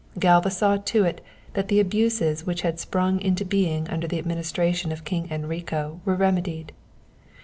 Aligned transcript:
Galva 0.17 0.49
saw 0.49 0.77
to 0.77 1.03
it 1.03 1.21
that 1.53 1.67
the 1.67 1.79
abuses 1.79 2.43
which 2.43 2.63
had 2.63 2.79
sprung 2.79 3.21
into 3.21 3.45
being 3.45 3.87
under 3.87 4.07
the 4.07 4.17
administration 4.17 4.91
of 4.91 5.05
King 5.05 5.27
Enrico 5.29 6.01
were 6.05 6.15
remedied. 6.15 6.71